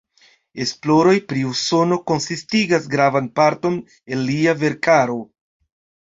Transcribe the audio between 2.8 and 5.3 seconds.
gravan parton el lia verkaro.